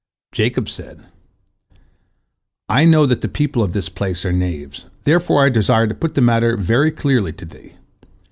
Jacob 0.31 0.67
said: 0.67 1.05
"I 2.67 2.85
know 2.85 3.05
that 3.05 3.21
the 3.21 3.27
people 3.27 3.61
of 3.61 3.73
this 3.73 3.87
place 3.87 4.25
are 4.25 4.33
knaves, 4.33 4.85
therefore 5.03 5.45
I 5.45 5.49
desire 5.49 5.85
to 5.85 5.93
put 5.93 6.15
the 6.15 6.21
matter 6.21 6.57
very 6.57 6.89
clearly 6.89 7.33
to 7.33 7.45
thee. 7.45 7.73